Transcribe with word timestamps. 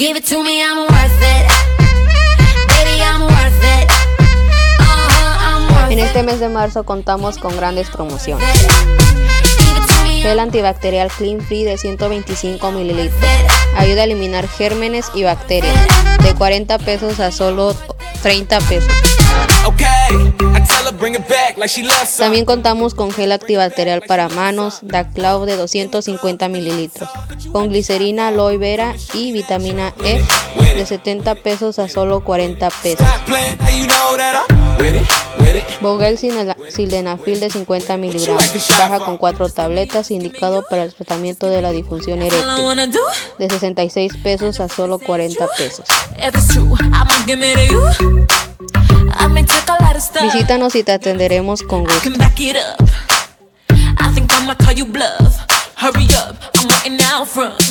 to 0.00 0.42
me, 0.42 0.62
I'm 0.62 0.78
worth 0.78 1.22
it. 1.22 1.46
Baby, 2.68 3.02
I'm 3.02 3.20
worth 3.20 3.62
it. 3.62 3.90
I'm 4.80 5.68
worth 5.68 5.92
En 5.92 5.98
it. 5.98 6.04
este 6.06 6.22
mes 6.22 6.40
de 6.40 6.48
marzo 6.48 6.84
contamos 6.84 7.36
con 7.36 7.54
grandes 7.54 7.90
promociones. 7.90 8.48
Gel 10.22 10.38
antibacterial 10.40 11.10
Clean 11.10 11.42
Free 11.42 11.64
de 11.64 11.76
125 11.76 12.72
mililitros. 12.72 13.20
Ayuda 13.76 14.00
a 14.00 14.04
eliminar 14.04 14.48
gérmenes 14.48 15.10
y 15.14 15.24
bacterias. 15.24 15.76
De 16.22 16.34
40 16.34 16.78
pesos 16.78 17.20
a 17.20 17.30
solo 17.30 17.76
30 18.22 18.58
pesos. 18.60 18.92
Okay, 19.66 20.32
También 22.18 22.44
contamos 22.44 22.94
con 22.94 23.10
gel 23.12 23.32
antibacterial 23.32 24.02
para 24.02 24.28
manos 24.28 24.78
Daclau 24.82 25.44
de 25.44 25.56
250 25.56 26.48
mililitros. 26.48 27.08
Con 27.52 27.68
glicerina 27.68 28.28
aloe 28.28 28.58
vera 28.58 28.94
y 29.14 29.32
vitamina 29.32 29.92
E 30.04 30.22
de 30.74 30.86
70 30.86 31.34
pesos 31.36 31.78
a 31.78 31.88
solo 31.88 32.22
40 32.24 32.68
pesos. 32.82 33.06
Vogel 35.80 36.18
Sildenafil 36.18 37.40
de 37.40 37.50
50 37.50 37.96
miligramos. 37.96 38.68
Baja 38.78 39.00
con 39.00 39.16
4 39.16 39.48
tabletas 39.48 40.10
indicado 40.10 40.64
para 40.68 40.84
el 40.84 40.94
tratamiento 40.94 41.48
de 41.48 41.62
la 41.62 41.70
disfunción 41.70 42.20
eréctil. 42.22 42.46
De 43.38 43.48
66 43.48 44.12
pesos 44.22 44.60
a 44.60 44.68
solo 44.68 44.98
40 44.98 45.48
pesos. 45.56 45.86
Visítanos 50.22 50.74
y 50.74 50.82
te 50.82 50.92
atenderemos 50.92 51.62
con 51.62 51.84
gusto. 51.84 52.08
I 52.10 52.14
think 54.14 54.32
I'ma 54.32 54.54
call 54.56 54.74
you 54.74 54.86
bluff. 54.86 55.38
Hurry 55.76 56.06
up, 56.14 56.36
I'm 56.56 56.68
waiting 56.68 57.00
out 57.02 57.26
front. 57.26 57.69